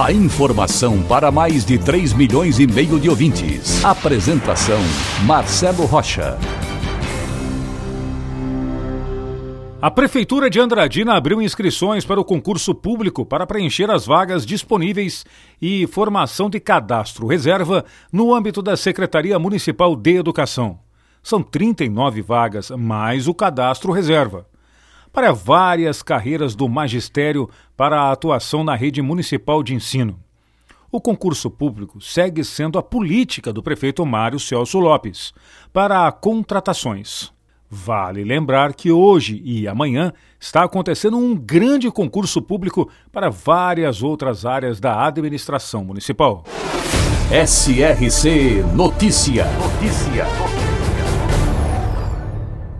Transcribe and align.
A 0.00 0.10
informação 0.10 1.02
para 1.02 1.30
mais 1.30 1.66
de 1.66 1.76
3 1.78 2.14
milhões 2.14 2.58
e 2.58 2.66
meio 2.66 2.98
de 2.98 3.10
ouvintes. 3.10 3.84
Apresentação 3.84 4.80
Marcelo 5.26 5.84
Rocha. 5.84 6.38
A 9.80 9.90
Prefeitura 9.90 10.48
de 10.48 10.58
Andradina 10.58 11.14
abriu 11.14 11.42
inscrições 11.42 12.06
para 12.06 12.18
o 12.18 12.24
concurso 12.24 12.74
público 12.74 13.26
para 13.26 13.46
preencher 13.46 13.90
as 13.90 14.06
vagas 14.06 14.46
disponíveis 14.46 15.26
e 15.60 15.86
formação 15.86 16.48
de 16.48 16.58
cadastro 16.58 17.26
reserva 17.26 17.84
no 18.10 18.34
âmbito 18.34 18.62
da 18.62 18.76
Secretaria 18.78 19.38
Municipal 19.38 19.94
de 19.94 20.16
Educação. 20.16 20.78
São 21.22 21.42
39 21.42 22.22
vagas, 22.22 22.70
mais 22.70 23.28
o 23.28 23.34
cadastro 23.34 23.92
reserva. 23.92 24.46
Para 25.12 25.32
várias 25.32 26.02
carreiras 26.02 26.54
do 26.54 26.68
magistério 26.68 27.48
para 27.76 28.00
a 28.00 28.12
atuação 28.12 28.64
na 28.64 28.74
rede 28.74 29.02
municipal 29.02 29.62
de 29.62 29.74
ensino. 29.74 30.18
O 30.90 31.00
concurso 31.00 31.50
público 31.50 32.00
segue 32.00 32.42
sendo 32.42 32.78
a 32.78 32.82
política 32.82 33.52
do 33.52 33.62
prefeito 33.62 34.04
Mário 34.06 34.40
Celso 34.40 34.78
Lopes 34.78 35.32
para 35.72 36.10
contratações. 36.12 37.32
Vale 37.68 38.22
lembrar 38.22 38.74
que 38.74 38.92
hoje 38.92 39.40
e 39.44 39.66
amanhã 39.66 40.12
está 40.38 40.62
acontecendo 40.62 41.16
um 41.16 41.34
grande 41.34 41.90
concurso 41.90 42.42
público 42.42 42.90
para 43.10 43.30
várias 43.30 44.02
outras 44.02 44.44
áreas 44.44 44.78
da 44.78 45.06
administração 45.06 45.82
municipal. 45.82 46.44
SRC 47.30 48.62
Notícia. 48.74 49.46
Notícia. 49.58 50.26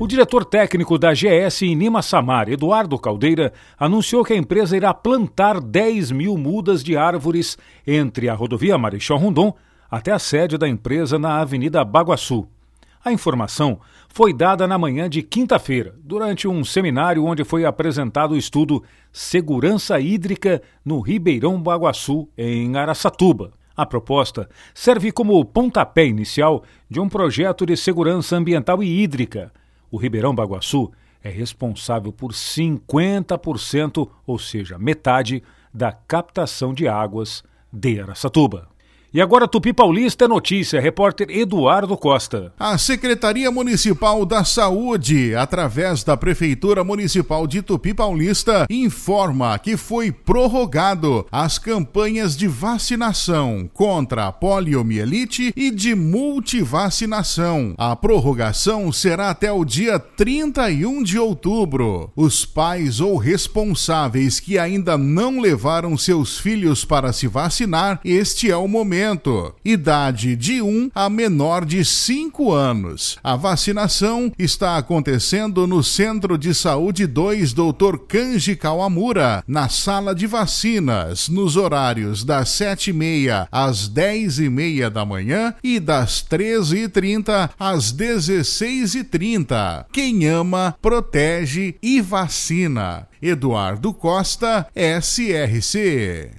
O 0.00 0.06
diretor 0.06 0.44
técnico 0.44 0.96
da 0.96 1.12
GS 1.12 1.62
em 1.62 1.74
Nima 1.74 2.02
Samar, 2.02 2.48
Eduardo 2.48 2.96
Caldeira, 3.00 3.52
anunciou 3.76 4.24
que 4.24 4.32
a 4.32 4.36
empresa 4.36 4.76
irá 4.76 4.94
plantar 4.94 5.60
10 5.60 6.12
mil 6.12 6.38
mudas 6.38 6.84
de 6.84 6.96
árvores 6.96 7.58
entre 7.84 8.28
a 8.28 8.34
rodovia 8.34 8.78
Marechal 8.78 9.18
Rondon 9.18 9.52
até 9.90 10.12
a 10.12 10.18
sede 10.20 10.56
da 10.56 10.68
empresa 10.68 11.18
na 11.18 11.40
Avenida 11.40 11.84
Baguaçu. 11.84 12.46
A 13.04 13.10
informação 13.10 13.80
foi 14.08 14.32
dada 14.32 14.68
na 14.68 14.78
manhã 14.78 15.10
de 15.10 15.20
quinta-feira, 15.20 15.96
durante 15.98 16.46
um 16.46 16.62
seminário 16.62 17.24
onde 17.24 17.42
foi 17.42 17.64
apresentado 17.64 18.34
o 18.34 18.38
estudo 18.38 18.84
Segurança 19.10 19.98
Hídrica 19.98 20.62
no 20.84 21.00
Ribeirão 21.00 21.60
Baguaçu, 21.60 22.28
em 22.38 22.76
Araçatuba. 22.76 23.52
A 23.76 23.84
proposta 23.84 24.48
serve 24.72 25.10
como 25.10 25.44
pontapé 25.44 26.06
inicial 26.06 26.62
de 26.88 27.00
um 27.00 27.08
projeto 27.08 27.66
de 27.66 27.76
segurança 27.76 28.36
ambiental 28.36 28.80
e 28.80 29.02
hídrica 29.02 29.52
o 29.90 29.96
Ribeirão 29.96 30.34
Baguaçu 30.34 30.90
é 31.22 31.28
responsável 31.28 32.12
por 32.12 32.32
50%, 32.32 34.08
ou 34.26 34.38
seja, 34.38 34.78
metade, 34.78 35.42
da 35.72 35.92
captação 35.92 36.72
de 36.72 36.88
águas 36.88 37.42
de 37.72 38.00
Aracatuba. 38.00 38.68
E 39.18 39.20
agora 39.20 39.48
Tupi 39.48 39.72
Paulista 39.72 40.26
é 40.26 40.28
notícia, 40.28 40.80
repórter 40.80 41.26
Eduardo 41.28 41.96
Costa. 41.96 42.52
A 42.56 42.78
Secretaria 42.78 43.50
Municipal 43.50 44.24
da 44.24 44.44
Saúde, 44.44 45.34
através 45.34 46.04
da 46.04 46.16
Prefeitura 46.16 46.84
Municipal 46.84 47.44
de 47.44 47.60
Tupi 47.60 47.92
Paulista, 47.92 48.64
informa 48.70 49.58
que 49.58 49.76
foi 49.76 50.12
prorrogado 50.12 51.26
as 51.32 51.58
campanhas 51.58 52.36
de 52.36 52.46
vacinação 52.46 53.68
contra 53.74 54.28
a 54.28 54.32
poliomielite 54.32 55.52
e 55.56 55.72
de 55.72 55.96
multivacinação. 55.96 57.74
A 57.76 57.96
prorrogação 57.96 58.92
será 58.92 59.30
até 59.30 59.50
o 59.50 59.64
dia 59.64 59.98
31 59.98 61.02
de 61.02 61.18
outubro. 61.18 62.12
Os 62.14 62.44
pais 62.44 63.00
ou 63.00 63.16
responsáveis 63.16 64.38
que 64.38 64.60
ainda 64.60 64.96
não 64.96 65.40
levaram 65.40 65.98
seus 65.98 66.38
filhos 66.38 66.84
para 66.84 67.12
se 67.12 67.26
vacinar, 67.26 67.98
este 68.04 68.48
é 68.48 68.56
o 68.56 68.68
momento 68.68 69.07
momento, 69.08 69.54
idade 69.64 70.36
de 70.36 70.60
1 70.60 70.90
a 70.94 71.08
menor 71.08 71.64
de 71.64 71.84
5 71.84 72.52
anos. 72.52 73.18
A 73.22 73.36
vacinação 73.36 74.32
está 74.38 74.76
acontecendo 74.76 75.66
no 75.66 75.82
Centro 75.82 76.36
de 76.36 76.54
Saúde 76.54 77.06
2 77.06 77.52
Dr. 77.52 77.98
Kanji 78.06 78.54
Kawamura, 78.54 79.42
na 79.46 79.68
sala 79.68 80.14
de 80.14 80.26
vacinas, 80.26 81.28
nos 81.28 81.56
horários 81.56 82.22
das 82.22 82.50
7h30 82.50 83.48
às 83.50 83.88
10h30 83.88 84.90
da 84.90 85.04
manhã 85.04 85.54
e 85.62 85.80
das 85.80 86.24
13h30 86.28 87.50
às 87.58 87.92
16h30. 87.92 89.86
Quem 89.92 90.26
ama, 90.26 90.76
protege 90.82 91.76
e 91.82 92.00
vacina. 92.00 93.08
Eduardo 93.20 93.92
Costa, 93.92 94.66
SRC. 94.74 96.30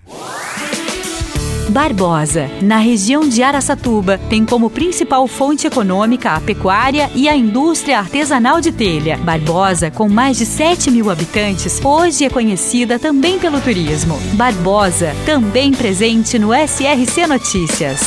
Barbosa, 1.69 2.49
na 2.63 2.77
região 2.77 3.29
de 3.29 3.43
Araçatuba, 3.43 4.17
tem 4.29 4.43
como 4.43 4.71
principal 4.71 5.27
fonte 5.27 5.67
econômica 5.67 6.31
a 6.31 6.41
pecuária 6.41 7.11
e 7.13 7.29
a 7.29 7.35
indústria 7.35 7.99
artesanal 7.99 8.59
de 8.59 8.71
telha. 8.71 9.17
Barbosa, 9.17 9.91
com 9.91 10.09
mais 10.09 10.37
de 10.37 10.45
7 10.47 10.89
mil 10.89 11.11
habitantes, 11.11 11.79
hoje 11.83 12.25
é 12.25 12.29
conhecida 12.29 12.97
também 12.97 13.37
pelo 13.37 13.61
turismo. 13.61 14.17
Barbosa, 14.33 15.13
também 15.25 15.71
presente 15.71 16.39
no 16.39 16.49
SRC 16.53 17.27
Notícias. 17.27 18.01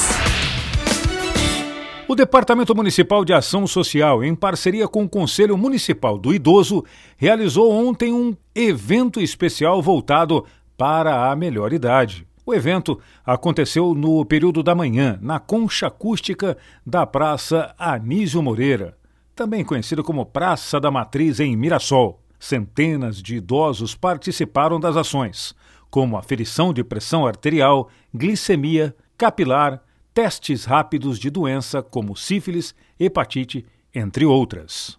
O 2.08 2.16
Departamento 2.16 2.74
Municipal 2.74 3.24
de 3.24 3.32
Ação 3.32 3.66
Social, 3.66 4.24
em 4.24 4.34
parceria 4.34 4.88
com 4.88 5.04
o 5.04 5.08
Conselho 5.08 5.56
Municipal 5.56 6.18
do 6.18 6.34
Idoso, 6.34 6.84
realizou 7.16 7.72
ontem 7.72 8.12
um 8.12 8.36
evento 8.54 9.20
especial 9.20 9.80
voltado 9.80 10.44
para 10.76 11.30
a 11.30 11.36
melhor 11.36 11.72
idade. 11.72 12.26
O 12.44 12.52
evento 12.52 12.98
aconteceu 13.24 13.94
no 13.94 14.24
período 14.24 14.62
da 14.62 14.74
manhã, 14.74 15.18
na 15.22 15.38
concha 15.38 15.86
acústica 15.86 16.56
da 16.84 17.06
Praça 17.06 17.72
Anísio 17.78 18.42
Moreira, 18.42 18.98
também 19.34 19.64
conhecida 19.64 20.02
como 20.02 20.26
Praça 20.26 20.80
da 20.80 20.90
Matriz 20.90 21.38
em 21.38 21.56
Mirassol. 21.56 22.20
Centenas 22.40 23.22
de 23.22 23.36
idosos 23.36 23.94
participaram 23.94 24.80
das 24.80 24.96
ações, 24.96 25.54
como 25.88 26.16
aferição 26.16 26.72
de 26.72 26.82
pressão 26.82 27.24
arterial, 27.24 27.88
glicemia, 28.12 28.94
capilar, 29.16 29.80
testes 30.12 30.64
rápidos 30.64 31.20
de 31.20 31.30
doença 31.30 31.80
como 31.80 32.16
sífilis, 32.16 32.74
hepatite, 32.98 33.64
entre 33.94 34.26
outras. 34.26 34.98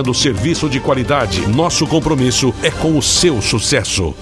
oferecendo 0.00 0.14
serviço 0.14 0.68
de 0.68 0.80
qualidade. 0.80 1.46
Nosso 1.48 1.86
compromisso 1.86 2.54
é 2.62 2.70
com 2.70 2.96
o 2.96 3.02
seu 3.02 3.40
sucesso. 3.40 4.14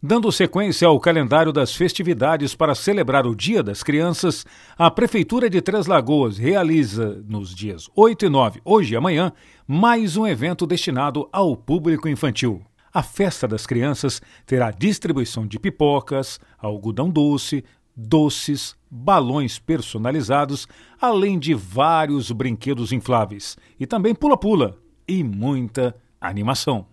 Dando 0.00 0.30
sequência 0.30 0.86
ao 0.86 1.00
calendário 1.00 1.52
das 1.52 1.74
festividades 1.74 2.54
para 2.54 2.74
celebrar 2.74 3.26
o 3.26 3.34
Dia 3.34 3.62
das 3.62 3.82
Crianças, 3.82 4.46
a 4.76 4.90
Prefeitura 4.90 5.50
de 5.50 5.60
Três 5.60 5.86
Lagoas 5.86 6.38
realiza, 6.38 7.20
nos 7.26 7.52
dias 7.52 7.88
8 7.96 8.26
e 8.26 8.28
9, 8.28 8.60
hoje 8.64 8.94
e 8.94 8.96
amanhã, 8.96 9.32
mais 9.66 10.16
um 10.16 10.26
evento 10.26 10.66
destinado 10.66 11.28
ao 11.32 11.56
público 11.56 12.08
infantil. 12.08 12.62
A 12.94 13.02
Festa 13.02 13.48
das 13.48 13.66
Crianças 13.66 14.22
terá 14.46 14.70
distribuição 14.70 15.46
de 15.46 15.58
pipocas, 15.58 16.38
algodão 16.58 17.10
doce, 17.10 17.64
doces, 17.96 18.76
balões 18.88 19.58
personalizados, 19.58 20.68
além 21.00 21.38
de 21.38 21.54
vários 21.54 22.30
brinquedos 22.30 22.92
infláveis 22.92 23.56
e 23.80 23.86
também 23.86 24.14
pula-pula 24.14 24.76
e 25.08 25.24
muita 25.24 25.96
animação. 26.20 26.86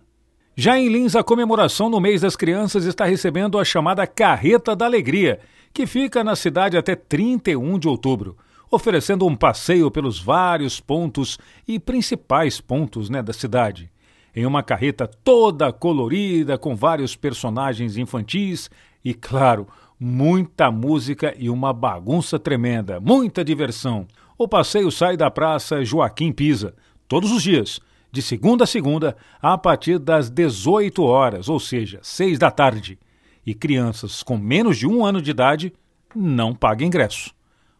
Já 0.56 0.80
em 0.80 0.88
Lins, 0.88 1.18
a 1.18 1.24
comemoração 1.24 1.90
no 1.90 2.00
mês 2.00 2.22
das 2.22 2.38
crianças 2.38 2.86
está 2.86 3.04
recebendo 3.04 3.60
a 3.60 3.66
chamada 3.66 4.08
Carreta 4.08 4.74
da 4.74 4.86
Alegria, 4.86 5.42
que 5.74 5.86
fica 5.86 6.24
na 6.24 6.34
cidade 6.34 6.78
até 6.78 6.96
31 6.96 7.78
de 7.78 7.90
outubro, 7.90 8.38
oferecendo 8.72 9.28
um 9.28 9.36
passeio 9.36 9.92
pelos 9.92 10.18
vários 10.18 10.80
pontos 10.80 11.38
e 11.68 11.78
principais 11.78 12.62
pontos 12.62 13.10
né, 13.10 13.22
da 13.22 13.34
cidade. 13.34 13.92
Em 14.34 14.46
uma 14.46 14.64
carreta 14.64 15.06
toda 15.06 15.74
colorida, 15.74 16.58
com 16.58 16.74
vários 16.74 17.18
personagens 17.18 17.98
infantis 17.98 18.70
e, 19.04 19.14
claro, 19.14 19.68
muita 20.00 20.72
música 20.72 21.34
e 21.38 21.50
uma 21.50 21.74
bagunça 21.74 22.40
tremenda, 22.40 23.00
muita 23.02 23.44
diversão. 23.44 24.08
O 24.38 24.48
passeio 24.48 24.90
sai 24.90 25.18
da 25.18 25.30
Praça 25.30 25.84
Joaquim 25.84 26.32
Pisa, 26.32 26.74
todos 27.10 27.32
os 27.32 27.44
dias 27.44 27.82
de 28.16 28.22
segunda 28.22 28.64
a 28.64 28.68
segunda, 28.68 29.18
a 29.42 29.58
partir 29.58 30.00
das 30.00 30.30
18 30.30 31.04
horas, 31.04 31.50
ou 31.50 31.60
seja, 31.60 32.00
6 32.02 32.40
da 32.40 32.50
tarde. 32.50 32.98
E 33.46 33.54
crianças 33.54 34.24
com 34.24 34.38
menos 34.38 34.78
de 34.78 34.88
um 34.88 35.06
ano 35.06 35.22
de 35.22 35.32
idade 35.32 35.74
não 36.16 36.56
pagam 36.56 36.88
ingresso. 36.88 37.32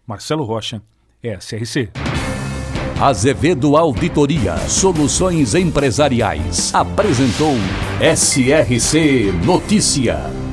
Marcelo 0.06 0.44
Rocha, 0.44 0.82
SRC. 1.24 1.90
Azevedo 3.02 3.76
Auditoria 3.78 4.58
Soluções 4.58 5.56
Empresariais 5.56 6.74
apresentou 6.74 7.56
SRC 8.00 9.32
Notícia. 9.46 10.45